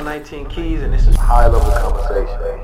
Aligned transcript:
I'm 0.00 0.06
19 0.06 0.46
Keys, 0.46 0.80
and 0.80 0.94
this 0.94 1.06
is 1.06 1.14
high 1.14 1.46
level 1.46 1.70
conversation. 1.72 2.58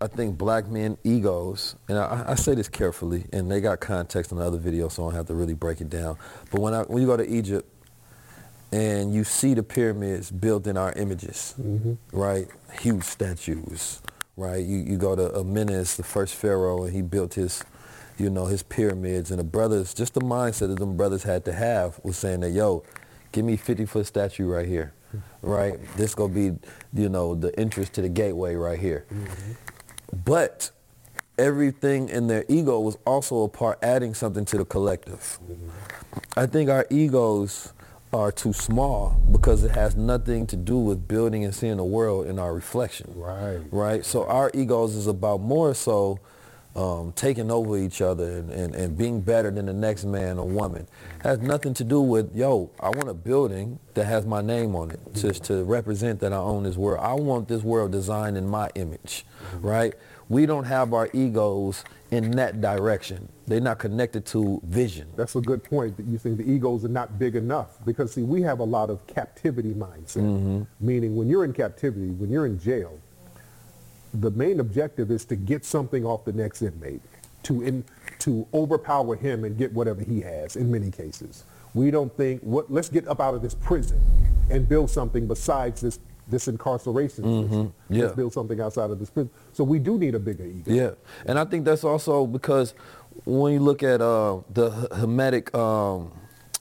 I 0.00 0.06
think 0.06 0.38
black 0.38 0.66
men 0.66 0.96
egos, 1.04 1.76
and 1.90 1.98
I, 1.98 2.24
I, 2.28 2.34
say 2.36 2.54
this 2.54 2.70
carefully, 2.70 3.26
and 3.34 3.50
they 3.50 3.60
got 3.60 3.80
context 3.80 4.32
in 4.32 4.38
the 4.38 4.44
other 4.44 4.56
video, 4.56 4.88
so 4.88 5.02
I 5.02 5.06
don't 5.08 5.14
have 5.16 5.26
to 5.26 5.34
really 5.34 5.52
break 5.52 5.82
it 5.82 5.90
down. 5.90 6.16
But 6.50 6.62
when 6.62 6.72
I, 6.72 6.84
when 6.84 7.02
you 7.02 7.06
go 7.06 7.18
to 7.18 7.28
Egypt 7.28 7.70
and 8.72 9.12
you 9.12 9.24
see 9.24 9.52
the 9.52 9.62
pyramids 9.62 10.30
built 10.30 10.66
in 10.66 10.78
our 10.78 10.94
images, 10.94 11.54
mm-hmm. 11.60 11.92
right? 12.18 12.48
Huge 12.80 13.04
statues, 13.04 14.00
right? 14.38 14.64
You 14.64 14.78
you 14.78 14.96
go 14.96 15.16
to 15.16 15.28
Amenes, 15.38 15.96
the 15.96 16.02
first 16.02 16.34
pharaoh, 16.34 16.84
and 16.84 16.94
he 16.94 17.02
built 17.02 17.34
his, 17.34 17.62
you 18.16 18.30
know, 18.30 18.46
his 18.46 18.62
pyramids, 18.62 19.30
and 19.30 19.38
the 19.38 19.44
brothers, 19.44 19.92
just 19.92 20.14
the 20.14 20.22
mindset 20.22 20.68
that 20.68 20.78
them 20.78 20.96
brothers 20.96 21.24
had 21.24 21.44
to 21.44 21.52
have 21.52 22.00
was 22.02 22.16
saying 22.16 22.40
that, 22.40 22.52
yo, 22.52 22.84
give 23.32 23.44
me 23.44 23.58
50 23.58 23.84
foot 23.84 24.06
statue 24.06 24.46
right 24.46 24.66
here 24.66 24.94
right? 25.42 25.78
This 25.96 26.14
gonna 26.14 26.32
be, 26.32 26.52
you 26.94 27.08
know, 27.08 27.34
the 27.34 27.58
entrance 27.58 27.88
to 27.90 28.02
the 28.02 28.08
gateway 28.08 28.54
right 28.54 28.78
here. 28.78 29.06
Mm-hmm. 29.12 29.52
But 30.24 30.70
everything 31.38 32.08
in 32.08 32.26
their 32.26 32.44
ego 32.48 32.80
was 32.80 32.96
also 33.06 33.42
a 33.42 33.48
part 33.48 33.78
adding 33.82 34.14
something 34.14 34.44
to 34.46 34.58
the 34.58 34.64
collective. 34.64 35.38
Mm-hmm. 35.44 35.68
I 36.36 36.46
think 36.46 36.70
our 36.70 36.86
egos 36.90 37.72
are 38.12 38.32
too 38.32 38.52
small 38.52 39.20
because 39.30 39.64
it 39.64 39.72
has 39.72 39.96
nothing 39.96 40.46
to 40.46 40.56
do 40.56 40.78
with 40.78 41.06
building 41.06 41.44
and 41.44 41.54
seeing 41.54 41.76
the 41.76 41.84
world 41.84 42.26
in 42.26 42.38
our 42.38 42.54
reflection. 42.54 43.12
Right. 43.14 43.60
Right. 43.70 44.04
So 44.04 44.26
our 44.26 44.50
egos 44.54 44.94
is 44.94 45.06
about 45.06 45.40
more 45.40 45.74
so 45.74 46.20
um, 46.76 47.12
taking 47.12 47.50
over 47.50 47.78
each 47.78 48.02
other 48.02 48.38
and, 48.38 48.50
and, 48.50 48.74
and 48.74 48.98
being 48.98 49.22
better 49.22 49.50
than 49.50 49.64
the 49.66 49.72
next 49.72 50.04
man 50.04 50.38
or 50.38 50.46
woman 50.46 50.86
has 51.22 51.38
nothing 51.40 51.72
to 51.74 51.84
do 51.84 52.02
with, 52.02 52.36
yo, 52.36 52.70
I 52.78 52.90
want 52.90 53.08
a 53.08 53.14
building 53.14 53.78
that 53.94 54.04
has 54.04 54.26
my 54.26 54.42
name 54.42 54.76
on 54.76 54.90
it 54.90 55.00
just 55.14 55.42
to 55.44 55.64
represent 55.64 56.20
that 56.20 56.34
I 56.34 56.36
own 56.36 56.64
this 56.64 56.76
world. 56.76 57.00
I 57.02 57.14
want 57.14 57.48
this 57.48 57.62
world 57.62 57.92
designed 57.92 58.36
in 58.36 58.46
my 58.46 58.68
image, 58.74 59.24
right? 59.60 59.94
We 60.28 60.44
don't 60.44 60.64
have 60.64 60.92
our 60.92 61.08
egos 61.14 61.82
in 62.10 62.32
that 62.32 62.60
direction. 62.60 63.28
They're 63.46 63.60
not 63.60 63.78
connected 63.78 64.26
to 64.26 64.60
vision. 64.64 65.08
That's 65.16 65.34
a 65.34 65.40
good 65.40 65.64
point 65.64 65.96
that 65.96 66.04
you 66.04 66.18
think 66.18 66.36
the 66.36 66.50
egos 66.50 66.84
are 66.84 66.88
not 66.88 67.18
big 67.18 67.36
enough 67.36 67.78
because 67.86 68.12
see, 68.12 68.22
we 68.22 68.42
have 68.42 68.58
a 68.58 68.64
lot 68.64 68.90
of 68.90 69.06
captivity 69.06 69.72
mindset, 69.72 70.22
mm-hmm. 70.22 70.62
meaning 70.80 71.16
when 71.16 71.28
you're 71.28 71.44
in 71.44 71.54
captivity, 71.54 72.08
when 72.08 72.28
you're 72.30 72.46
in 72.46 72.58
jail, 72.58 73.00
the 74.20 74.30
main 74.32 74.60
objective 74.60 75.10
is 75.10 75.24
to 75.26 75.36
get 75.36 75.64
something 75.64 76.04
off 76.04 76.24
the 76.24 76.32
next 76.32 76.62
inmate, 76.62 77.02
to 77.44 77.62
in, 77.62 77.84
to 78.20 78.46
overpower 78.52 79.16
him 79.16 79.44
and 79.44 79.56
get 79.56 79.72
whatever 79.72 80.02
he 80.02 80.20
has. 80.20 80.56
In 80.56 80.70
many 80.70 80.90
cases, 80.90 81.44
we 81.74 81.90
don't 81.90 82.14
think 82.16 82.40
what. 82.42 82.70
Let's 82.70 82.88
get 82.88 83.06
up 83.08 83.20
out 83.20 83.34
of 83.34 83.42
this 83.42 83.54
prison 83.54 84.00
and 84.50 84.68
build 84.68 84.90
something 84.90 85.26
besides 85.26 85.80
this 85.80 85.98
this 86.28 86.48
incarceration 86.48 87.24
mm-hmm. 87.24 87.42
system. 87.42 87.74
Yeah. 87.88 88.02
Let's 88.04 88.16
build 88.16 88.32
something 88.32 88.60
outside 88.60 88.90
of 88.90 88.98
this 88.98 89.10
prison. 89.10 89.30
So 89.52 89.64
we 89.64 89.78
do 89.78 89.98
need 89.98 90.14
a 90.14 90.18
bigger 90.18 90.44
ego. 90.44 90.72
Yeah, 90.72 90.90
and 91.24 91.38
I 91.38 91.44
think 91.44 91.64
that's 91.64 91.84
also 91.84 92.26
because 92.26 92.74
when 93.24 93.52
you 93.52 93.60
look 93.60 93.82
at 93.82 94.00
uh, 94.00 94.40
the 94.52 94.70
Hermetic 94.94 95.54
um, 95.54 96.12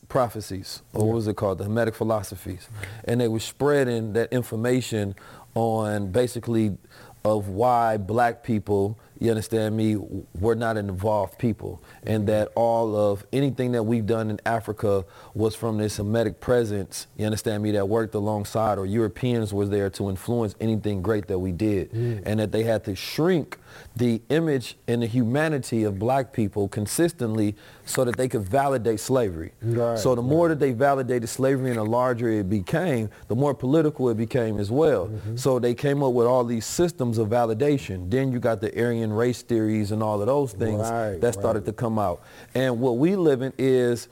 prophecies, 0.08 0.82
or 0.94 1.08
what 1.08 1.16
was 1.16 1.28
it 1.28 1.36
called, 1.36 1.58
the 1.58 1.66
Hermetic 1.66 1.96
philosophies, 1.96 2.70
and 3.06 3.20
they 3.20 3.28
were 3.28 3.40
spreading 3.40 4.14
that 4.14 4.32
information 4.32 5.16
on 5.56 6.12
basically 6.12 6.78
of 7.26 7.50
why 7.50 7.98
black 7.98 8.44
people, 8.44 9.00
you 9.20 9.30
understand 9.30 9.76
me, 9.76 9.96
we're 9.96 10.56
not 10.56 10.78
an 10.78 10.90
evolved 10.90 11.40
people. 11.40 11.82
And 12.04 12.28
that 12.28 12.50
all 12.56 12.96
of 12.96 13.26
anything 13.32 13.72
that 13.74 13.84
we've 13.84 14.06
done 14.06 14.30
in 14.30 14.40
Africa 14.46 15.06
was 15.34 15.56
from 15.56 15.78
this 15.78 15.96
Semitic 15.96 16.40
presence, 16.40 17.08
you 17.18 17.26
understand 17.26 17.64
me, 17.64 17.72
that 17.72 17.88
worked 17.88 18.16
alongside 18.16 18.78
or 18.78 18.86
Europeans 18.86 19.54
was 19.54 19.70
there 19.70 19.90
to 19.92 20.10
influence 20.10 20.56
anything 20.60 21.02
great 21.02 21.28
that 21.28 21.40
we 21.40 21.52
did. 21.52 21.92
Mm. 21.92 22.24
And 22.26 22.40
that 22.40 22.52
they 22.52 22.64
had 22.64 22.84
to 22.86 22.96
shrink 22.96 23.60
the 23.96 24.22
image 24.30 24.78
and 24.88 25.02
the 25.02 25.08
humanity 25.08 25.84
of 25.84 26.00
black 26.00 26.34
people 26.34 26.68
consistently 26.68 27.56
so 27.86 28.04
that 28.04 28.18
they 28.18 28.28
could 28.28 28.44
validate 28.44 29.00
slavery. 29.00 29.52
Right, 29.62 29.98
so 29.98 30.16
the 30.16 30.22
right. 30.22 30.30
more 30.30 30.50
that 30.50 30.60
they 30.60 30.72
validated 30.72 31.30
slavery 31.30 31.70
and 31.70 31.78
the 31.78 31.86
larger 31.86 32.30
it 32.30 32.50
became, 32.50 33.10
the 33.28 33.36
more 33.36 33.54
political 33.54 34.10
it 34.10 34.18
became 34.18 34.60
as 34.60 34.72
well. 34.72 35.08
Mm-hmm. 35.08 35.36
So 35.36 35.60
they 35.60 35.74
came 35.74 36.04
up 36.04 36.14
with 36.14 36.28
all 36.28 36.44
these 36.44 36.66
systems 36.66 37.18
of 37.18 37.30
validation. 37.30 38.10
Then 38.10 38.32
you 38.32 38.40
got 38.40 38.62
the 38.62 38.76
Aryan 38.82 39.05
race 39.14 39.42
theories 39.42 39.92
and 39.92 40.02
all 40.02 40.20
of 40.22 40.28
those 40.28 40.54
things 40.54 40.90
right, 40.90 41.20
that 41.22 41.34
started 41.34 41.66
to 41.66 41.74
come 41.74 42.00
out. 42.00 42.22
And 42.54 42.80
what 42.80 42.98
we 42.98 43.16
live 43.16 43.42
in 43.42 43.54
is 43.58 44.08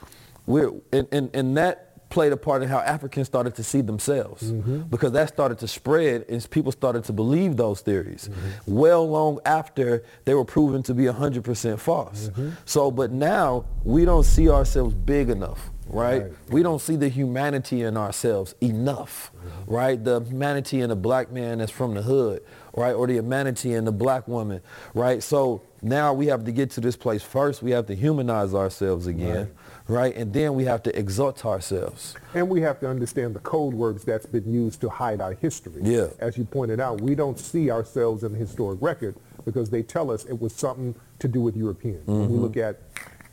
we're 0.45 0.71
and, 0.91 1.07
in, 1.11 1.29
in 1.33 1.53
that 1.55 1.93
played 2.13 2.31
a 2.31 2.37
part 2.37 2.61
in 2.61 2.69
how 2.69 2.77
Africans 2.77 3.25
started 3.25 3.55
to 3.55 3.63
see 3.63 3.81
themselves 3.81 4.43
mm-hmm. 4.51 4.81
because 4.83 5.13
that 5.13 5.29
started 5.29 5.57
to 5.57 5.67
spread 5.67 6.23
and 6.29 6.47
people 6.51 6.71
started 6.71 7.03
to 7.03 7.11
believe 7.11 7.57
those 7.57 7.81
theories 7.81 8.29
mm-hmm. 8.29 8.75
well 8.75 9.09
long 9.09 9.39
after 9.45 10.03
they 10.25 10.35
were 10.35 10.45
proven 10.45 10.83
to 10.83 10.93
be 10.93 11.05
100% 11.05 11.79
false. 11.79 12.27
Mm-hmm. 12.29 12.49
So, 12.65 12.91
but 12.91 13.11
now 13.11 13.65
we 13.83 14.05
don't 14.05 14.25
see 14.25 14.47
ourselves 14.47 14.93
big 14.93 15.29
enough. 15.29 15.71
Right? 15.87 16.23
right? 16.23 16.31
We 16.49 16.63
don't 16.63 16.79
see 16.79 16.95
the 16.95 17.09
humanity 17.09 17.81
in 17.81 17.97
ourselves 17.97 18.55
enough, 18.61 19.31
mm-hmm. 19.35 19.73
right? 19.73 20.01
The 20.01 20.21
humanity 20.21 20.79
in 20.79 20.91
a 20.91 20.95
black 20.95 21.31
man 21.31 21.57
that's 21.57 21.71
from 21.71 21.93
the 21.93 22.01
hood, 22.01 22.41
right? 22.73 22.93
Or 22.93 23.07
the 23.07 23.13
humanity 23.13 23.73
in 23.73 23.85
the 23.85 23.91
black 23.91 24.27
woman, 24.27 24.61
right? 24.93 25.21
So 25.21 25.61
now 25.81 26.13
we 26.13 26.27
have 26.27 26.45
to 26.45 26.51
get 26.51 26.71
to 26.71 26.81
this 26.81 26.95
place 26.95 27.23
first. 27.23 27.61
We 27.61 27.71
have 27.71 27.87
to 27.87 27.95
humanize 27.95 28.53
ourselves 28.53 29.07
again. 29.07 29.35
Right 29.35 29.47
right? 29.87 30.15
And 30.15 30.33
then 30.33 30.55
we 30.55 30.65
have 30.65 30.83
to 30.83 30.97
exalt 30.97 31.45
ourselves. 31.45 32.15
And 32.33 32.49
we 32.49 32.61
have 32.61 32.79
to 32.81 32.89
understand 32.89 33.35
the 33.35 33.39
code 33.39 33.73
words 33.73 34.03
that's 34.03 34.25
been 34.25 34.51
used 34.51 34.81
to 34.81 34.89
hide 34.89 35.21
our 35.21 35.33
history. 35.33 35.81
Yeah. 35.83 36.07
As 36.19 36.37
you 36.37 36.45
pointed 36.45 36.79
out, 36.79 37.01
we 37.01 37.15
don't 37.15 37.39
see 37.39 37.69
ourselves 37.69 38.23
in 38.23 38.31
the 38.31 38.37
historic 38.37 38.81
record 38.81 39.15
because 39.45 39.69
they 39.69 39.83
tell 39.83 40.09
us 40.09 40.25
it 40.25 40.39
was 40.39 40.53
something 40.53 40.95
to 41.19 41.27
do 41.27 41.41
with 41.41 41.55
Europeans. 41.55 42.01
Mm-hmm. 42.01 42.11
When 42.11 42.29
we 42.29 42.35
mm-hmm. 42.35 42.43
look 42.43 42.57
at 42.57 42.79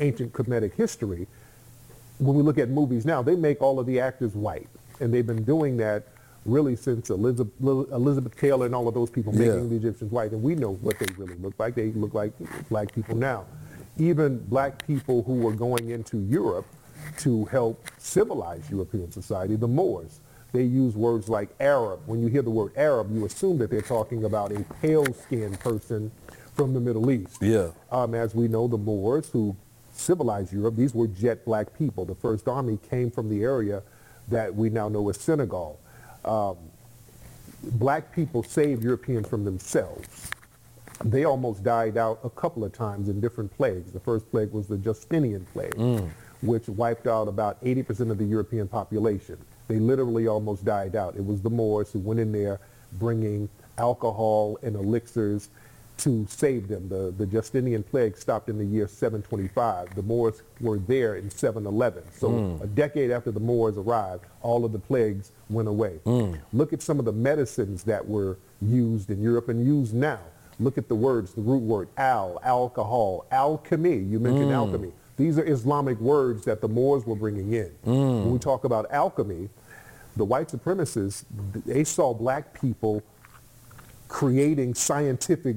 ancient 0.00 0.32
Kemetic 0.32 0.74
history, 0.74 1.26
when 2.18 2.36
we 2.36 2.42
look 2.42 2.58
at 2.58 2.68
movies 2.68 3.06
now, 3.06 3.22
they 3.22 3.36
make 3.36 3.62
all 3.62 3.78
of 3.78 3.86
the 3.86 4.00
actors 4.00 4.34
white. 4.34 4.68
And 5.00 5.14
they've 5.14 5.26
been 5.26 5.44
doing 5.44 5.76
that 5.78 6.08
really 6.44 6.76
since 6.76 7.10
Elizabeth, 7.10 7.52
Elizabeth 7.60 8.36
Taylor 8.36 8.66
and 8.66 8.74
all 8.74 8.88
of 8.88 8.94
those 8.94 9.10
people 9.10 9.32
making 9.32 9.46
yeah. 9.46 9.68
the 9.68 9.76
Egyptians 9.76 10.10
white. 10.10 10.32
And 10.32 10.42
we 10.42 10.54
know 10.54 10.74
what 10.74 10.98
they 10.98 11.06
really 11.16 11.36
look 11.36 11.54
like. 11.58 11.74
They 11.74 11.92
look 11.92 12.14
like 12.14 12.32
black 12.68 12.94
people 12.94 13.16
now 13.16 13.44
even 14.00 14.38
black 14.46 14.86
people 14.86 15.22
who 15.22 15.34
were 15.34 15.52
going 15.52 15.90
into 15.90 16.18
Europe 16.18 16.66
to 17.18 17.44
help 17.46 17.86
civilize 17.98 18.70
European 18.70 19.10
society, 19.12 19.56
the 19.56 19.68
Moors, 19.68 20.20
they 20.52 20.62
use 20.62 20.96
words 20.96 21.28
like 21.28 21.50
Arab. 21.60 22.00
When 22.06 22.20
you 22.20 22.28
hear 22.28 22.42
the 22.42 22.50
word 22.50 22.72
Arab, 22.76 23.14
you 23.14 23.24
assume 23.24 23.58
that 23.58 23.70
they're 23.70 23.82
talking 23.82 24.24
about 24.24 24.52
a 24.52 24.64
pale-skinned 24.80 25.60
person 25.60 26.10
from 26.54 26.74
the 26.74 26.80
Middle 26.80 27.10
East. 27.10 27.38
Yeah. 27.40 27.70
Um, 27.92 28.14
as 28.14 28.34
we 28.34 28.48
know, 28.48 28.66
the 28.66 28.78
Moors 28.78 29.28
who 29.30 29.56
civilized 29.92 30.52
Europe, 30.52 30.76
these 30.76 30.94
were 30.94 31.06
jet 31.06 31.44
black 31.44 31.76
people. 31.78 32.04
The 32.04 32.14
First 32.14 32.48
Army 32.48 32.78
came 32.90 33.10
from 33.10 33.28
the 33.28 33.42
area 33.42 33.82
that 34.28 34.54
we 34.54 34.70
now 34.70 34.88
know 34.88 35.08
as 35.08 35.20
Senegal. 35.20 35.78
Um, 36.24 36.56
black 37.62 38.14
people 38.14 38.42
saved 38.42 38.82
Europeans 38.82 39.28
from 39.28 39.44
themselves. 39.44 40.30
They 41.04 41.24
almost 41.24 41.62
died 41.62 41.96
out 41.96 42.20
a 42.24 42.30
couple 42.30 42.62
of 42.64 42.72
times 42.72 43.08
in 43.08 43.20
different 43.20 43.54
plagues. 43.56 43.92
The 43.92 44.00
first 44.00 44.30
plague 44.30 44.52
was 44.52 44.66
the 44.66 44.76
Justinian 44.76 45.46
plague, 45.52 45.74
which 46.42 46.68
wiped 46.68 47.06
out 47.06 47.26
about 47.26 47.62
80% 47.64 48.10
of 48.10 48.18
the 48.18 48.24
European 48.24 48.68
population. 48.68 49.38
They 49.68 49.78
literally 49.78 50.26
almost 50.26 50.64
died 50.64 50.96
out. 50.96 51.16
It 51.16 51.24
was 51.24 51.40
the 51.40 51.48
Moors 51.50 51.92
who 51.92 52.00
went 52.00 52.20
in 52.20 52.32
there 52.32 52.60
bringing 52.94 53.48
alcohol 53.78 54.58
and 54.62 54.76
elixirs 54.76 55.48
to 56.00 56.26
save 56.28 56.68
them. 56.68 56.88
The, 56.88 57.14
the 57.16 57.26
Justinian 57.26 57.82
plague 57.82 58.16
stopped 58.16 58.48
in 58.48 58.58
the 58.58 58.64
year 58.64 58.88
725. 58.88 59.94
The 59.94 60.02
Moors 60.02 60.42
were 60.60 60.78
there 60.78 61.16
in 61.16 61.30
711. 61.30 62.02
So 62.12 62.28
hmm. 62.28 62.62
a 62.62 62.66
decade 62.66 63.10
after 63.10 63.30
the 63.30 63.40
Moors 63.40 63.76
arrived, 63.76 64.24
all 64.42 64.64
of 64.64 64.72
the 64.72 64.78
plagues 64.78 65.32
went 65.48 65.68
away. 65.68 65.98
Hmm. 66.04 66.34
Look 66.52 66.72
at 66.72 66.82
some 66.82 66.98
of 66.98 67.04
the 67.04 67.12
medicines 67.12 67.84
that 67.84 68.06
were 68.06 68.38
used 68.62 69.10
in 69.10 69.22
Europe 69.22 69.48
and 69.48 69.64
used 69.64 69.94
now. 69.94 70.20
Look 70.58 70.76
at 70.76 70.88
the 70.88 70.94
words, 70.94 71.32
the 71.34 71.42
root 71.42 71.62
word, 71.62 71.88
al, 71.96 72.40
alcohol, 72.42 73.26
alchemy. 73.30 73.96
You 73.96 74.18
mentioned 74.18 74.46
hmm. 74.46 74.52
alchemy. 74.52 74.92
These 75.16 75.38
are 75.38 75.44
Islamic 75.44 76.00
words 76.00 76.46
that 76.46 76.62
the 76.62 76.68
Moors 76.68 77.04
were 77.04 77.14
bringing 77.14 77.52
in. 77.52 77.70
When 77.82 78.32
we 78.32 78.38
talk 78.38 78.64
about 78.64 78.90
alchemy, 78.90 79.50
the 80.16 80.24
white 80.24 80.48
supremacists, 80.48 81.24
they 81.66 81.84
saw 81.84 82.14
black 82.14 82.58
people 82.58 83.02
creating 84.08 84.74
scientific 84.74 85.56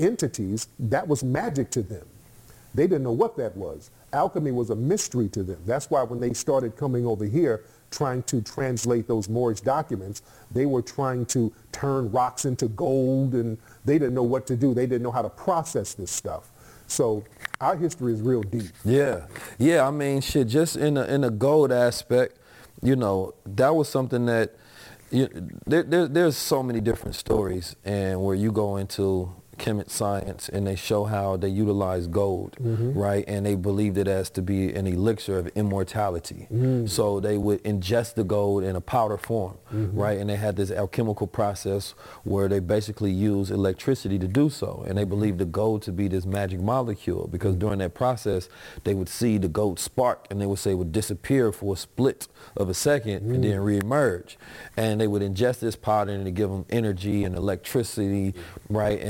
entities, 0.00 0.68
that 0.78 1.06
was 1.06 1.22
magic 1.22 1.70
to 1.72 1.82
them. 1.82 2.06
They 2.74 2.84
didn't 2.84 3.02
know 3.02 3.12
what 3.12 3.36
that 3.36 3.56
was. 3.56 3.90
Alchemy 4.12 4.52
was 4.52 4.70
a 4.70 4.76
mystery 4.76 5.28
to 5.30 5.42
them. 5.42 5.60
That's 5.66 5.90
why 5.90 6.02
when 6.02 6.20
they 6.20 6.32
started 6.32 6.76
coming 6.76 7.06
over 7.06 7.24
here 7.24 7.64
trying 7.90 8.22
to 8.24 8.40
translate 8.40 9.08
those 9.08 9.28
Moorish 9.28 9.60
documents, 9.60 10.22
they 10.50 10.66
were 10.66 10.82
trying 10.82 11.26
to 11.26 11.52
turn 11.72 12.10
rocks 12.12 12.44
into 12.44 12.68
gold 12.68 13.34
and 13.34 13.58
they 13.84 13.98
didn't 13.98 14.14
know 14.14 14.22
what 14.22 14.46
to 14.48 14.56
do. 14.56 14.74
They 14.74 14.86
didn't 14.86 15.02
know 15.02 15.10
how 15.10 15.22
to 15.22 15.30
process 15.30 15.94
this 15.94 16.10
stuff. 16.10 16.50
So 16.86 17.24
our 17.60 17.76
history 17.76 18.12
is 18.12 18.20
real 18.20 18.42
deep. 18.42 18.70
Yeah, 18.84 19.26
yeah. 19.58 19.86
I 19.86 19.90
mean, 19.90 20.20
shit. 20.20 20.48
Just 20.48 20.76
in 20.76 20.94
the 20.94 21.12
in 21.12 21.20
the 21.20 21.30
gold 21.30 21.70
aspect, 21.70 22.36
you 22.82 22.96
know, 22.96 23.34
that 23.46 23.74
was 23.74 23.88
something 23.88 24.26
that 24.26 24.54
you, 25.10 25.28
there, 25.66 25.84
there, 25.84 26.08
there's 26.08 26.36
so 26.36 26.62
many 26.62 26.80
different 26.80 27.14
stories, 27.14 27.76
and 27.84 28.22
where 28.22 28.34
you 28.34 28.50
go 28.50 28.76
into 28.76 29.32
chemical 29.60 29.90
science 29.90 30.48
and 30.48 30.66
they 30.66 30.74
show 30.74 31.04
how 31.04 31.36
they 31.36 31.48
utilize 31.48 32.06
gold, 32.06 32.56
mm-hmm. 32.60 32.98
right? 32.98 33.24
And 33.28 33.44
they 33.44 33.54
believed 33.54 33.98
it 33.98 34.08
as 34.08 34.30
to 34.30 34.42
be 34.42 34.72
an 34.74 34.86
elixir 34.86 35.38
of 35.38 35.46
immortality. 35.48 36.48
Mm. 36.52 36.88
So 36.88 37.20
they 37.20 37.36
would 37.36 37.62
ingest 37.62 38.14
the 38.14 38.24
gold 38.24 38.64
in 38.64 38.74
a 38.74 38.80
powder 38.80 39.18
form, 39.18 39.58
mm-hmm. 39.72 39.96
right? 39.98 40.18
And 40.18 40.30
they 40.30 40.36
had 40.36 40.56
this 40.56 40.70
alchemical 40.70 41.26
process 41.26 41.94
where 42.24 42.48
they 42.48 42.58
basically 42.58 43.12
use 43.12 43.50
electricity 43.50 44.18
to 44.18 44.26
do 44.26 44.48
so. 44.48 44.84
And 44.88 44.96
they 44.96 45.04
believed 45.04 45.38
the 45.38 45.44
gold 45.44 45.82
to 45.82 45.92
be 45.92 46.08
this 46.08 46.24
magic 46.24 46.60
molecule 46.60 47.28
because 47.28 47.54
during 47.54 47.78
that 47.78 47.94
process, 47.94 48.48
they 48.84 48.94
would 48.94 49.08
see 49.08 49.36
the 49.38 49.48
gold 49.48 49.78
spark 49.78 50.26
and 50.30 50.40
they 50.40 50.46
would 50.46 50.58
say 50.58 50.70
it 50.72 50.74
would 50.74 50.92
disappear 50.92 51.52
for 51.52 51.74
a 51.74 51.76
split 51.76 52.26
of 52.56 52.70
a 52.70 52.74
second 52.74 53.30
and 53.30 53.44
then 53.44 53.60
mm. 53.60 53.82
reemerge. 53.82 54.36
And 54.76 55.00
they 55.00 55.06
would 55.06 55.22
ingest 55.22 55.60
this 55.60 55.76
powder 55.76 56.12
and 56.12 56.26
it 56.26 56.32
give 56.32 56.48
them 56.48 56.64
energy 56.70 57.24
and 57.24 57.36
electricity, 57.36 58.34
right? 58.70 59.00
And 59.00 59.09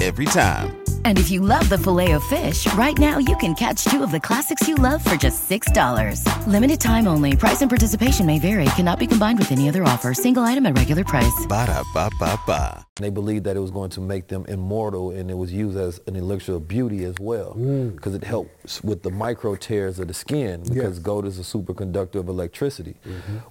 Every 0.00 0.24
time. 0.26 0.76
And 1.04 1.18
if 1.18 1.30
you 1.30 1.40
love 1.40 1.68
the 1.70 1.78
filet 1.78 2.12
of 2.12 2.22
fish, 2.24 2.70
right 2.74 2.96
now 2.98 3.16
you 3.18 3.34
can 3.38 3.54
catch 3.54 3.84
two 3.84 4.02
of 4.02 4.10
the 4.10 4.20
classics 4.20 4.66
you 4.68 4.74
love 4.76 5.02
for 5.04 5.16
just 5.16 5.48
$6. 5.48 6.24
Limited 6.46 6.80
time 6.80 7.06
only. 7.08 7.36
Price 7.36 7.60
and 7.62 7.70
participation 7.70 8.24
may 8.26 8.38
vary. 8.38 8.64
Cannot 8.76 8.98
be 8.98 9.06
combined 9.06 9.38
with 9.38 9.50
any 9.52 9.68
other 9.68 9.82
offer. 9.84 10.12
Single 10.14 10.42
item 10.42 10.66
at 10.66 10.76
regular 10.76 11.04
price. 11.04 11.46
Ba-da-ba-ba-ba. 11.48 12.86
they 12.96 13.08
believed 13.10 13.44
that 13.44 13.56
it 13.56 13.60
was 13.60 13.70
going 13.70 13.88
to 13.90 14.00
make 14.00 14.28
them 14.28 14.44
immortal 14.46 15.10
and 15.10 15.30
it 15.30 15.34
was 15.38 15.50
used 15.52 15.78
as 15.78 16.00
an 16.06 16.16
elixir 16.16 16.54
of 16.56 16.68
beauty 16.68 17.02
as 17.04 17.14
well 17.18 17.54
because 17.94 18.14
it 18.14 18.24
helps 18.24 18.82
with 18.84 19.02
the 19.02 19.10
micro 19.10 19.56
tears 19.56 19.98
of 19.98 20.08
the 20.08 20.12
skin 20.14 20.62
because 20.64 20.96
Yes. 20.96 20.98
gold 20.98 21.24
is 21.24 21.38
a 21.38 21.42
superconductor 21.42 22.16
of 22.16 22.28
electricity. 22.28 22.96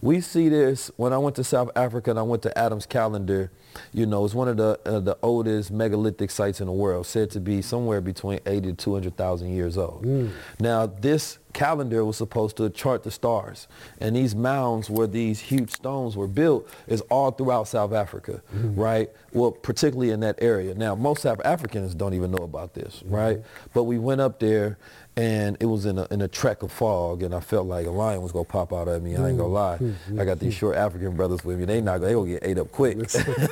We 0.02 0.22
see 0.22 0.50
this 0.50 0.92
when 0.98 1.14
I 1.14 1.18
went 1.18 1.36
to 1.38 1.44
South 1.44 1.72
Africa 1.76 2.12
and 2.12 2.20
I 2.20 2.24
went 2.24 2.44
to 2.44 2.56
Adams 2.56 2.86
Calendar. 2.86 3.52
You 3.92 4.06
know, 4.06 4.24
it's 4.26 4.34
one 4.36 4.48
of 4.48 4.58
the 4.58 4.80
uh, 4.86 5.00
the 5.00 5.18
oldest 5.24 5.72
megalithic 5.72 6.30
sites 6.40 6.62
in 6.62 6.68
the 6.68 6.72
world, 6.72 7.06
said 7.06 7.30
to 7.32 7.42
be 7.42 7.62
somewhere 7.62 8.00
between 8.00 8.40
80 8.46 8.70
to 8.70 8.74
200,000 8.76 9.50
years 9.54 9.78
old. 9.78 10.06
Hmm. 10.06 10.30
Now, 10.58 10.86
this 10.86 11.38
calendar 11.60 12.06
was 12.06 12.16
supposed 12.16 12.56
to 12.56 12.70
chart 12.70 13.04
the 13.04 13.12
stars, 13.12 13.68
and 14.00 14.16
these 14.16 14.34
mounds 14.34 14.90
where 14.90 15.08
these 15.08 15.42
huge 15.42 15.70
stones 15.72 16.16
were 16.16 16.28
built 16.28 16.66
is 16.88 17.02
all 17.10 17.32
throughout 17.32 17.68
South 17.68 17.92
Africa, 17.92 18.42
right? 18.54 19.10
Well, 19.34 19.52
particularly 19.52 20.12
in 20.12 20.22
that 20.22 20.38
area. 20.42 20.74
Now, 20.74 20.96
most 20.96 21.22
South 21.24 21.42
Africans 21.44 21.94
don't 21.94 22.14
even 22.14 22.32
know 22.32 22.46
about 22.46 22.74
this, 22.76 23.04
right? 23.06 23.42
But 23.74 23.84
we 23.84 23.98
went 24.00 24.22
up 24.22 24.40
there, 24.40 24.78
and 25.18 25.58
it 25.60 25.66
was 25.66 25.86
in 25.86 25.98
a 26.00 26.08
in 26.12 26.22
a 26.22 26.30
trek 26.30 26.64
of 26.64 26.72
fog, 26.72 27.24
and 27.24 27.36
I 27.36 27.42
felt 27.42 27.68
like 27.68 27.86
a 27.86 27.92
lion 27.92 28.22
was 28.22 28.32
gonna 28.32 28.46
pop 28.46 28.72
out 28.72 28.88
at 28.88 29.02
me. 29.02 29.18
I 29.18 29.28
ain't 29.28 29.38
gonna 29.38 29.50
lie. 29.50 29.80
I 30.18 30.24
got 30.24 30.40
these 30.40 30.54
short 30.54 30.78
African 30.78 31.18
brothers 31.18 31.44
with 31.44 31.60
me. 31.60 31.66
They 31.66 31.82
not 31.82 32.00
they 32.00 32.14
gonna 32.14 32.30
get 32.30 32.44
ate 32.46 32.58
up 32.58 32.72
quick. 32.72 32.98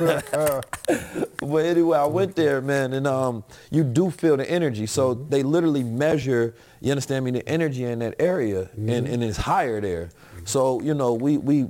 but 1.40 1.66
anyway, 1.66 1.98
I 1.98 2.06
went 2.06 2.38
there, 2.38 2.62
man, 2.62 2.94
and 2.94 3.06
um, 3.06 3.44
you 3.70 3.84
do 3.84 4.10
feel 4.12 4.38
the 4.38 4.50
energy. 4.50 4.86
So 4.86 5.14
they 5.14 5.44
literally 5.44 5.84
measure. 5.84 6.56
You 6.82 6.92
understand 6.92 7.26
me? 7.26 7.32
The 7.32 7.48
energy 7.50 7.84
in 7.84 8.00
that 8.00 8.16
area, 8.20 8.70
and, 8.76 9.08
and 9.08 9.24
it's 9.24 9.38
higher 9.38 9.82
there. 9.82 10.10
So 10.46 10.82
you 10.82 10.94
know, 10.94 11.14
we 11.14 11.38
we 11.38 11.68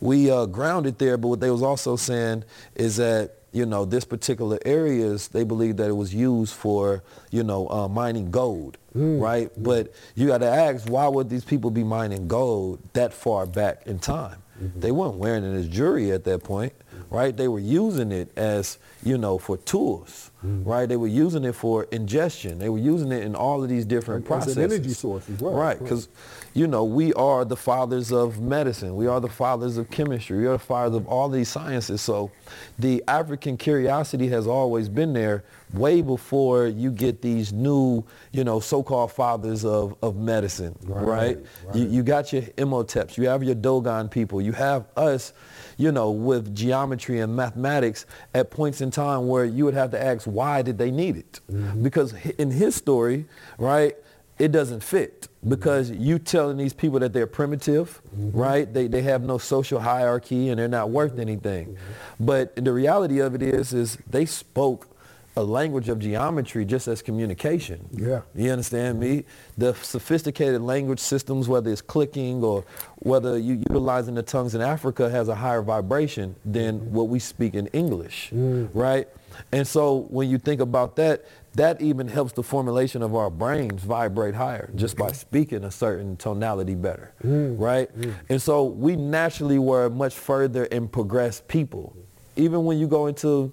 we 0.00 0.30
uh, 0.30 0.46
grounded 0.46 0.98
there, 0.98 1.16
but 1.16 1.28
what 1.28 1.40
they 1.40 1.50
was 1.50 1.62
also 1.62 1.96
saying 1.96 2.44
is 2.74 2.96
that 2.96 3.38
you 3.52 3.66
know 3.66 3.84
this 3.84 4.04
particular 4.04 4.58
areas 4.64 5.28
they 5.28 5.44
believe 5.44 5.76
that 5.76 5.88
it 5.88 5.92
was 5.96 6.12
used 6.14 6.54
for 6.54 7.02
you 7.30 7.42
know 7.44 7.68
uh, 7.68 7.88
mining 7.88 8.30
gold, 8.30 8.78
right? 8.94 9.50
But 9.56 9.92
you 10.14 10.26
got 10.28 10.38
to 10.38 10.46
ask 10.48 10.88
why 10.88 11.06
would 11.08 11.28
these 11.30 11.44
people 11.44 11.70
be 11.70 11.84
mining 11.84 12.26
gold 12.28 12.80
that 12.94 13.12
far 13.12 13.46
back 13.46 13.86
in 13.86 13.98
time? 13.98 14.38
Mm-hmm. 14.62 14.80
They 14.80 14.92
weren't 14.92 15.16
wearing 15.16 15.44
it 15.44 15.56
as 15.56 15.68
jewelry 15.68 16.12
at 16.12 16.24
that 16.24 16.44
point, 16.44 16.72
right? 17.10 17.36
They 17.36 17.48
were 17.48 17.58
using 17.58 18.12
it 18.12 18.36
as 18.36 18.78
you 19.02 19.18
know 19.18 19.38
for 19.38 19.56
tools, 19.56 20.30
mm-hmm. 20.44 20.68
right? 20.68 20.88
They 20.88 20.96
were 20.96 21.08
using 21.08 21.44
it 21.44 21.54
for 21.54 21.84
ingestion. 21.84 22.58
They 22.58 22.68
were 22.68 22.78
using 22.78 23.10
it 23.12 23.24
in 23.24 23.34
all 23.34 23.62
of 23.62 23.68
these 23.68 23.84
different 23.84 24.24
As 24.24 24.28
processes. 24.28 24.56
an 24.56 24.62
energy 24.64 24.90
source 24.90 25.28
as 25.28 25.40
well. 25.40 25.54
Right, 25.54 25.78
because, 25.78 26.08
you 26.54 26.68
know, 26.68 26.84
we 26.84 27.12
are 27.14 27.44
the 27.44 27.56
fathers 27.56 28.12
of 28.12 28.40
medicine. 28.40 28.94
We 28.94 29.08
are 29.08 29.20
the 29.20 29.28
fathers 29.28 29.76
of 29.76 29.90
chemistry. 29.90 30.38
We 30.38 30.46
are 30.46 30.52
the 30.52 30.58
fathers 30.60 30.96
of 30.96 31.08
all 31.08 31.28
these 31.28 31.48
sciences. 31.48 32.00
So 32.00 32.30
the 32.78 33.02
African 33.08 33.56
curiosity 33.56 34.28
has 34.28 34.46
always 34.46 34.88
been 34.88 35.12
there 35.12 35.42
way 35.72 36.00
before 36.00 36.68
you 36.68 36.92
get 36.92 37.20
these 37.20 37.52
new, 37.52 38.04
you 38.30 38.44
know, 38.44 38.60
so-called 38.60 39.10
fathers 39.10 39.64
of, 39.64 39.96
of 40.00 40.14
medicine, 40.14 40.76
right? 40.84 41.04
Right, 41.04 41.38
You, 41.74 41.86
you 41.88 42.02
got 42.04 42.32
your 42.32 42.42
Imhoteps. 42.42 43.18
You 43.18 43.28
have 43.28 43.42
your 43.42 43.56
Dogon 43.56 44.08
people. 44.08 44.40
You 44.40 44.52
have 44.52 44.86
us, 44.96 45.32
you 45.76 45.90
know, 45.90 46.12
with 46.12 46.54
geometry 46.54 47.18
and 47.18 47.34
mathematics 47.34 48.06
at 48.32 48.52
points 48.52 48.80
in 48.80 48.92
time 48.92 49.26
where 49.26 49.44
you 49.44 49.64
would 49.64 49.74
have 49.74 49.90
to 49.90 50.00
ask, 50.00 50.24
why 50.26 50.62
did 50.62 50.78
they 50.78 50.92
need 50.92 51.16
it? 51.16 51.40
Mm-hmm. 51.50 51.82
Because 51.82 52.14
in 52.38 52.52
his 52.52 52.76
story, 52.76 53.26
right, 53.58 53.96
it 54.38 54.50
doesn't 54.50 54.82
fit 54.82 55.28
because 55.46 55.90
you 55.90 56.18
telling 56.18 56.56
these 56.56 56.72
people 56.72 56.98
that 57.00 57.12
they're 57.12 57.26
primitive, 57.26 58.02
mm-hmm. 58.16 58.36
right? 58.36 58.72
They, 58.72 58.88
they 58.88 59.02
have 59.02 59.22
no 59.22 59.38
social 59.38 59.80
hierarchy 59.80 60.48
and 60.48 60.58
they're 60.58 60.68
not 60.68 60.90
worth 60.90 61.18
anything. 61.18 61.68
Mm-hmm. 61.68 62.24
But 62.26 62.56
the 62.56 62.72
reality 62.72 63.20
of 63.20 63.34
it 63.34 63.42
is, 63.42 63.72
is 63.72 63.98
they 64.08 64.26
spoke 64.26 64.88
a 65.36 65.42
language 65.42 65.88
of 65.88 65.98
geometry 65.98 66.64
just 66.64 66.86
as 66.86 67.02
communication. 67.02 67.88
Yeah. 67.92 68.22
You 68.34 68.50
understand 68.50 69.00
me? 69.00 69.24
The 69.58 69.74
sophisticated 69.74 70.60
language 70.60 71.00
systems, 71.00 71.48
whether 71.48 71.70
it's 71.70 71.80
clicking 71.80 72.44
or 72.44 72.64
whether 72.96 73.36
you 73.36 73.54
utilizing 73.54 74.14
the 74.14 74.22
tongues 74.22 74.54
in 74.54 74.60
Africa 74.60 75.10
has 75.10 75.28
a 75.28 75.34
higher 75.34 75.62
vibration 75.62 76.36
than 76.44 76.92
what 76.92 77.08
we 77.08 77.18
speak 77.18 77.54
in 77.54 77.66
English, 77.68 78.30
mm. 78.32 78.68
right? 78.74 79.08
And 79.50 79.66
so 79.66 80.06
when 80.10 80.30
you 80.30 80.38
think 80.38 80.60
about 80.60 80.94
that, 80.96 81.24
that 81.54 81.80
even 81.80 82.06
helps 82.06 82.32
the 82.32 82.42
formulation 82.42 83.02
of 83.02 83.14
our 83.14 83.30
brains 83.30 83.82
vibrate 83.82 84.34
higher 84.34 84.70
just 84.74 84.96
by 84.96 85.10
speaking 85.12 85.64
a 85.64 85.70
certain 85.70 86.16
tonality 86.16 86.74
better, 86.76 87.12
mm. 87.24 87.58
right? 87.58 87.96
Mm. 87.98 88.14
And 88.28 88.42
so 88.42 88.64
we 88.64 88.94
naturally 88.94 89.58
were 89.58 89.90
much 89.90 90.14
further 90.14 90.64
and 90.70 90.90
progressed 90.90 91.48
people. 91.48 91.96
Even 92.36 92.64
when 92.64 92.78
you 92.78 92.86
go 92.86 93.06
into 93.06 93.52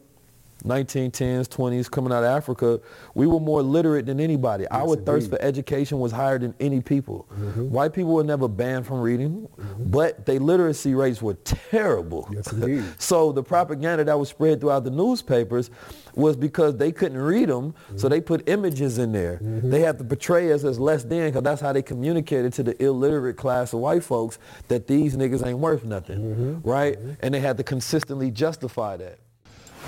1910s, 0.64 1.48
20s, 1.48 1.90
coming 1.90 2.12
out 2.12 2.24
of 2.24 2.30
Africa, 2.30 2.80
we 3.14 3.28
were 3.28 3.40
more 3.40 3.62
literate 3.62 4.06
than 4.06 4.20
anybody. 4.20 4.66
Our 4.72 4.96
thirst 4.96 5.30
for 5.30 5.42
education 5.42 6.00
was 6.00 6.12
higher 6.12 6.40
than 6.40 6.54
any 6.60 6.82
people. 6.82 7.28
Mm-hmm. 7.34 7.70
White 7.70 7.94
people 7.94 8.14
were 8.14 8.24
never 8.24 8.48
banned 8.48 8.86
from 8.86 9.02
reading, 9.02 9.48
mm-hmm. 9.60 9.90
but 9.90 10.26
their 10.26 10.40
literacy 10.40 10.94
rates 10.94 11.22
were 11.22 11.36
terrible. 11.44 12.30
Yes, 12.32 12.52
indeed. 12.52 12.84
so 13.00 13.32
the 13.32 13.44
propaganda 13.44 14.04
that 14.04 14.18
was 14.18 14.30
spread 14.30 14.62
throughout 14.62 14.84
the 14.84 14.92
newspapers 14.92 15.70
was 16.16 16.36
because 16.36 16.78
they 16.78 16.92
couldn't 16.92 17.18
read 17.18 17.50
them, 17.50 17.74
so 17.90 17.94
mm-hmm. 17.96 18.10
they 18.10 18.22
put 18.22 18.48
images 18.50 18.98
in 18.98 19.12
there. 19.12 19.40
They 19.42 19.82
had 19.82 19.98
to 19.98 20.04
portray 20.04 20.52
us 20.52 20.64
as 20.64 20.80
less 20.80 21.04
than, 21.04 21.30
because 21.30 21.44
that's 21.44 21.62
how 21.62 21.74
they 21.74 21.82
communicated 21.82 22.54
to 22.54 22.64
the 22.64 22.84
illiterate 22.84 23.38
class 23.38 23.74
of 23.74 23.80
white 23.80 24.04
folks 24.04 24.40
that 24.68 24.88
these 24.88 25.16
niggas 25.16 25.46
ain't 25.46 25.60
worth 25.60 25.84
nothing, 25.86 26.62
right? 26.64 26.98
And 27.22 27.34
they 27.34 27.40
had 27.40 27.58
to 27.58 27.64
consistently 27.64 28.32
justify 28.32 28.98
that. 28.98 29.20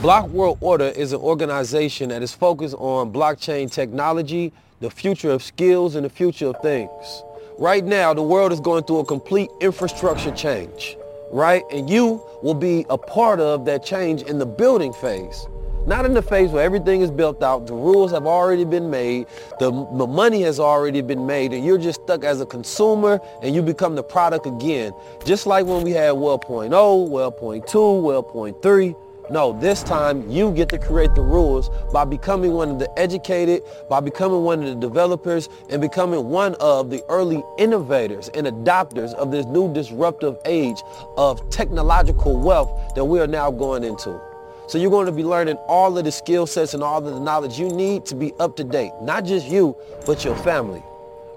Block 0.02 0.28
World 0.30 0.58
Order 0.60 0.88
is 0.88 1.14
an 1.14 1.22
organization 1.22 2.10
that 2.10 2.22
is 2.22 2.34
focused 2.34 2.76
on 2.78 3.14
blockchain 3.14 3.72
technology, 3.72 4.52
the 4.82 4.90
future 4.90 5.32
of 5.32 5.42
skills, 5.42 5.96
and 5.96 6.04
the 6.04 6.10
future 6.10 6.48
of 6.48 6.62
things. 6.62 7.24
Right 7.58 7.86
now, 7.86 8.14
the 8.14 8.22
world 8.24 8.52
is 8.52 8.60
going 8.60 8.84
through 8.84 9.00
a 9.00 9.06
complete 9.06 9.50
infrastructure 9.62 10.32
change, 10.32 10.98
right? 11.32 11.64
And 11.72 11.90
you 11.90 12.22
will 12.42 12.56
be 12.56 12.86
a 12.90 12.98
part 12.98 13.40
of 13.40 13.64
that 13.66 13.86
change 13.86 14.24
in 14.24 14.40
the 14.40 14.46
building 14.46 14.92
phase. 14.92 15.48
Not 15.86 16.06
in 16.06 16.14
the 16.14 16.22
phase 16.22 16.50
where 16.50 16.64
everything 16.64 17.02
is 17.02 17.12
built 17.12 17.44
out, 17.44 17.68
the 17.68 17.74
rules 17.74 18.12
have 18.12 18.26
already 18.26 18.66
been 18.66 18.90
made, 18.90 19.28
the, 19.60 19.72
the 19.72 20.08
money 20.08 20.42
has 20.42 20.60
already 20.60 21.02
been 21.02 21.26
made, 21.26 21.54
and 21.54 21.64
you're 21.64 21.78
just 21.78 22.02
stuck 22.04 22.24
as 22.24 22.42
a 22.42 22.46
consumer 22.46 23.22
and 23.42 23.54
you 23.54 23.62
become 23.62 23.96
the 23.96 24.04
product 24.04 24.46
again. 24.46 24.94
Just 25.24 25.46
like 25.46 25.66
when 25.66 25.84
we 25.84 25.92
had 25.92 26.12
Well.0, 26.12 26.70
Web2, 26.70 27.64
Web3, 28.34 28.96
no, 29.30 29.58
this 29.58 29.84
time 29.84 30.30
you 30.30 30.52
get 30.52 30.68
to 30.70 30.78
create 30.78 31.16
the 31.16 31.22
rules 31.22 31.70
by 31.94 32.04
becoming 32.04 32.52
one 32.52 32.70
of 32.70 32.80
the 32.80 33.00
educated, 33.00 33.64
by 33.90 34.02
becoming 34.02 34.44
one 34.44 34.62
of 34.64 34.68
the 34.68 34.76
developers, 34.76 35.48
and 35.70 35.82
becoming 35.82 36.30
one 36.30 36.56
of 36.56 36.90
the 36.90 37.02
early 37.08 37.42
innovators 37.58 38.30
and 38.30 38.48
adopters 38.48 39.14
of 39.14 39.32
this 39.32 39.46
new 39.46 39.74
disruptive 39.74 40.38
age 40.46 40.78
of 41.16 41.50
technological 41.50 42.38
wealth 42.38 42.96
that 42.96 43.06
we 43.06 43.20
are 43.20 43.28
now 43.28 43.50
going 43.50 43.86
into. 43.86 44.20
So 44.68 44.78
you're 44.78 44.92
going 44.92 45.06
to 45.06 45.12
be 45.12 45.24
learning 45.24 45.56
all 45.68 45.98
of 45.98 46.04
the 46.04 46.12
skill 46.12 46.46
sets 46.46 46.74
and 46.74 46.84
all 46.84 46.98
of 46.98 47.14
the 47.14 47.20
knowledge 47.20 47.58
you 47.58 47.70
need 47.70 48.06
to 48.08 48.16
be 48.16 48.34
up 48.40 48.58
to 48.58 48.64
date. 48.64 48.92
Not 49.02 49.24
just 49.24 49.48
you, 49.48 49.76
but 50.06 50.26
your 50.26 50.36
family 50.38 50.84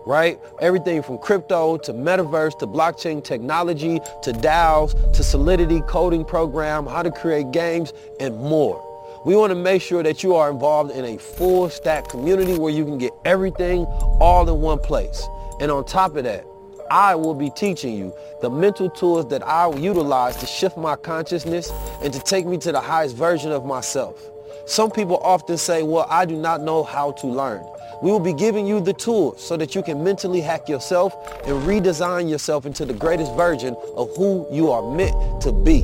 right? 0.07 0.39
Everything 0.61 1.03
from 1.03 1.19
crypto 1.19 1.77
to 1.79 1.93
metaverse 1.93 2.59
to 2.61 2.67
blockchain 2.67 3.23
technology 3.23 4.01
to 4.23 4.33
DAOs 4.33 5.13
to 5.13 5.23
Solidity 5.23 5.83
coding 5.83 6.25
program, 6.25 6.87
how 6.87 7.03
to 7.03 7.11
create 7.11 7.51
games 7.51 7.93
and 8.21 8.37
more. 8.39 8.83
We 9.27 9.35
want 9.35 9.51
to 9.51 9.57
make 9.57 9.83
sure 9.83 10.05
that 10.05 10.23
you 10.23 10.37
are 10.37 10.49
involved 10.51 10.93
in 10.93 11.05
a 11.05 11.19
full 11.19 11.69
stack 11.69 12.09
community 12.09 12.57
where 12.57 12.73
you 12.73 12.85
can 12.85 12.97
get 12.97 13.13
everything 13.25 13.85
all 14.21 14.49
in 14.49 14.61
one 14.61 14.79
place. 14.79 15.27
And 15.61 15.71
on 15.71 15.85
top 15.85 16.15
of 16.15 16.23
that, 16.25 16.47
I 16.91 17.17
will 17.17 17.35
be 17.35 17.51
teaching 17.51 17.95
you 17.95 18.15
the 18.41 18.49
mental 18.49 18.89
tools 18.89 19.29
that 19.31 19.45
I 19.45 19.69
utilize 19.75 20.37
to 20.37 20.47
shift 20.47 20.77
my 20.77 20.95
consciousness 20.95 21.73
and 22.01 22.13
to 22.13 22.21
take 22.21 22.47
me 22.47 22.59
to 22.59 22.71
the 22.71 22.81
highest 22.81 23.17
version 23.17 23.51
of 23.51 23.65
myself. 23.65 24.23
Some 24.67 24.93
people 24.93 25.19
often 25.19 25.59
say, 25.59 25.83
well, 25.83 26.07
I 26.09 26.25
do 26.25 26.37
not 26.37 26.61
know 26.61 26.85
how 26.85 27.11
to 27.13 27.27
learn. 27.27 27.65
We 28.03 28.11
will 28.11 28.21
be 28.21 28.35
giving 28.35 28.67
you 28.67 28.81
the 28.81 28.93
tools 28.93 29.43
so 29.43 29.57
that 29.57 29.75
you 29.75 29.83
can 29.83 30.05
mentally 30.05 30.43
hack 30.43 30.69
yourself 30.69 31.15
and 31.47 31.63
redesign 31.67 32.29
yourself 32.29 32.67
into 32.67 32.85
the 32.85 32.93
greatest 32.93 33.35
version 33.35 33.75
of 33.97 34.15
who 34.17 34.47
you 34.53 34.71
are 34.71 34.95
meant 34.95 35.41
to 35.43 35.53
be. 35.53 35.83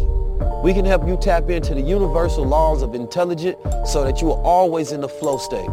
We 0.63 0.75
can 0.75 0.85
help 0.85 1.09
you 1.09 1.17
tap 1.17 1.49
into 1.49 1.75
the 1.75 1.81
universal 1.81 2.45
laws 2.45 2.83
of 2.83 2.95
intelligence 2.95 3.57
so 3.87 4.05
that 4.05 4.21
you 4.21 4.31
are 4.31 4.43
always 4.43 4.93
in 4.93 5.01
the 5.01 5.09
flow 5.09 5.39
state. 5.39 5.69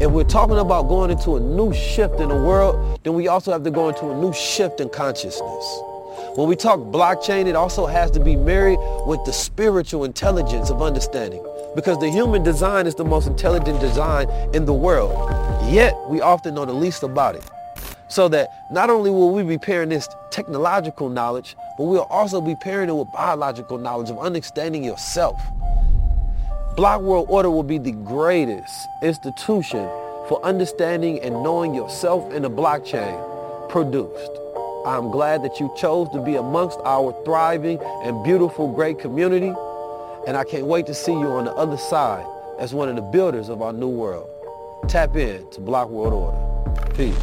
If 0.00 0.10
we're 0.10 0.24
talking 0.24 0.58
about 0.58 0.88
going 0.88 1.10
into 1.10 1.36
a 1.36 1.40
new 1.40 1.72
shift 1.72 2.20
in 2.20 2.28
the 2.28 2.36
world, 2.36 3.00
then 3.02 3.14
we 3.14 3.28
also 3.28 3.50
have 3.50 3.64
to 3.64 3.70
go 3.70 3.88
into 3.88 4.10
a 4.10 4.14
new 4.14 4.32
shift 4.34 4.80
in 4.80 4.90
consciousness. 4.90 5.80
When 6.34 6.48
we 6.48 6.56
talk 6.56 6.80
blockchain, 6.80 7.46
it 7.46 7.56
also 7.56 7.86
has 7.86 8.10
to 8.12 8.20
be 8.20 8.36
married 8.36 8.78
with 9.06 9.24
the 9.24 9.32
spiritual 9.32 10.04
intelligence 10.04 10.70
of 10.70 10.82
understanding 10.82 11.42
because 11.74 11.98
the 11.98 12.10
human 12.10 12.42
design 12.42 12.86
is 12.86 12.94
the 12.94 13.04
most 13.04 13.26
intelligent 13.26 13.80
design 13.80 14.28
in 14.54 14.66
the 14.66 14.74
world. 14.74 15.41
Yet, 15.70 15.94
we 16.08 16.20
often 16.20 16.54
know 16.54 16.64
the 16.64 16.72
least 16.72 17.02
about 17.02 17.34
it. 17.34 17.44
So 18.08 18.28
that 18.28 18.48
not 18.70 18.90
only 18.90 19.10
will 19.10 19.32
we 19.32 19.42
be 19.42 19.56
pairing 19.56 19.88
this 19.88 20.06
technological 20.30 21.08
knowledge, 21.08 21.56
but 21.78 21.84
we'll 21.84 22.02
also 22.02 22.40
be 22.40 22.54
pairing 22.56 22.90
it 22.90 22.92
with 22.92 23.10
biological 23.12 23.78
knowledge 23.78 24.10
of 24.10 24.18
understanding 24.18 24.84
yourself. 24.84 25.40
Block 26.76 27.00
World 27.00 27.26
Order 27.30 27.50
will 27.50 27.62
be 27.62 27.78
the 27.78 27.92
greatest 27.92 28.88
institution 29.02 29.88
for 30.28 30.40
understanding 30.44 31.20
and 31.20 31.42
knowing 31.42 31.74
yourself 31.74 32.30
in 32.32 32.42
the 32.42 32.50
blockchain 32.50 33.68
produced. 33.70 34.30
I'm 34.84 35.10
glad 35.10 35.42
that 35.44 35.60
you 35.60 35.72
chose 35.76 36.10
to 36.12 36.20
be 36.20 36.34
amongst 36.36 36.78
our 36.84 37.14
thriving 37.24 37.78
and 38.02 38.22
beautiful 38.24 38.72
great 38.72 38.98
community. 38.98 39.54
And 40.26 40.36
I 40.36 40.44
can't 40.44 40.66
wait 40.66 40.86
to 40.86 40.94
see 40.94 41.12
you 41.12 41.28
on 41.28 41.46
the 41.46 41.52
other 41.54 41.76
side 41.76 42.26
as 42.58 42.74
one 42.74 42.88
of 42.88 42.96
the 42.96 43.02
builders 43.02 43.48
of 43.48 43.62
our 43.62 43.72
new 43.72 43.88
world. 43.88 44.28
Tap 44.88 45.16
in 45.16 45.48
to 45.50 45.60
Block 45.60 45.88
World 45.88 46.12
Order. 46.12 46.94
Peace. 46.94 47.14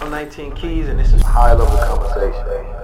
I'm 0.00 0.10
19 0.10 0.54
Keys, 0.54 0.88
and 0.88 1.00
this 1.00 1.12
is 1.12 1.22
high 1.22 1.54
level 1.54 1.76
conversation. 1.78 2.83